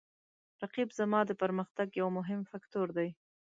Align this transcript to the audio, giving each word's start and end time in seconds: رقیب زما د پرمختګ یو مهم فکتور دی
رقیب 0.61 0.89
زما 0.99 1.19
د 1.25 1.31
پرمختګ 1.41 1.87
یو 2.01 2.07
مهم 2.17 2.41
فکتور 2.51 2.87
دی 2.97 3.09